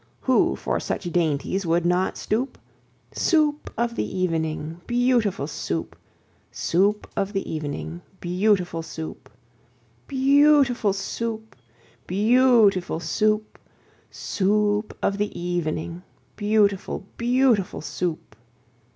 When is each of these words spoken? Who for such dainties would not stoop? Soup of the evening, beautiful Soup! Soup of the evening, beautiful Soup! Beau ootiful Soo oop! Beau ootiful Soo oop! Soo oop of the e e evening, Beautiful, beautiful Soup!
Who 0.21 0.55
for 0.55 0.79
such 0.79 1.03
dainties 1.11 1.63
would 1.63 1.85
not 1.85 2.17
stoop? 2.17 2.57
Soup 3.11 3.71
of 3.77 3.95
the 3.95 4.17
evening, 4.19 4.81
beautiful 4.87 5.45
Soup! 5.45 5.95
Soup 6.51 7.07
of 7.15 7.33
the 7.33 7.47
evening, 7.47 8.01
beautiful 8.19 8.81
Soup! 8.81 9.29
Beau 10.07 10.63
ootiful 10.63 10.95
Soo 10.95 11.33
oop! 11.35 11.55
Beau 12.07 12.69
ootiful 12.71 12.99
Soo 12.99 13.31
oop! 13.35 13.59
Soo 14.09 14.51
oop 14.79 14.97
of 15.03 15.19
the 15.19 15.27
e 15.39 15.39
e 15.39 15.57
evening, 15.59 16.01
Beautiful, 16.35 17.05
beautiful 17.17 17.81
Soup! 17.81 18.35